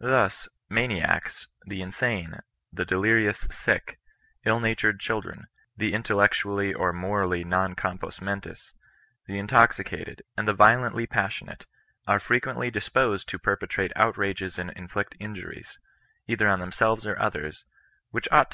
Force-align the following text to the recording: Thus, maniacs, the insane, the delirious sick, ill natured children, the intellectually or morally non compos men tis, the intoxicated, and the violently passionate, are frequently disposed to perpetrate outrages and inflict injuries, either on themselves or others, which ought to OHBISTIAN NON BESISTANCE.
Thus, 0.00 0.48
maniacs, 0.68 1.46
the 1.64 1.80
insane, 1.80 2.40
the 2.72 2.84
delirious 2.84 3.46
sick, 3.52 4.00
ill 4.44 4.58
natured 4.58 4.98
children, 4.98 5.46
the 5.76 5.94
intellectually 5.94 6.74
or 6.74 6.92
morally 6.92 7.44
non 7.44 7.76
compos 7.76 8.20
men 8.20 8.40
tis, 8.40 8.72
the 9.28 9.38
intoxicated, 9.38 10.22
and 10.36 10.48
the 10.48 10.52
violently 10.54 11.06
passionate, 11.06 11.66
are 12.04 12.18
frequently 12.18 12.68
disposed 12.68 13.28
to 13.28 13.38
perpetrate 13.38 13.92
outrages 13.94 14.58
and 14.58 14.72
inflict 14.72 15.14
injuries, 15.20 15.78
either 16.26 16.48
on 16.48 16.58
themselves 16.58 17.06
or 17.06 17.16
others, 17.20 17.64
which 18.10 18.24
ought 18.24 18.26
to 18.26 18.26
OHBISTIAN 18.26 18.30
NON 18.30 18.40
BESISTANCE. 18.40 18.44